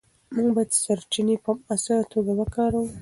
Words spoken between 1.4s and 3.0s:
په مؤثره توګه وکاروو.